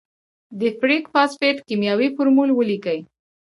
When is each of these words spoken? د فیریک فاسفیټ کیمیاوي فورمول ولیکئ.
د 0.59 0.61
فیریک 0.77 1.05
فاسفیټ 1.13 1.57
کیمیاوي 1.67 2.07
فورمول 2.15 2.49
ولیکئ. 2.53 2.99